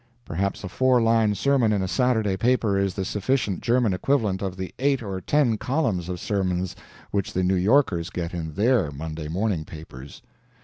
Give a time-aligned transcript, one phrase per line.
[0.25, 4.57] Perhaps a four line sermon in a Saturday paper is the sufficient German equivalent of
[4.57, 6.75] the eight or ten columns of sermons
[7.11, 10.23] which the New Yorkers get in their Monday morning papers.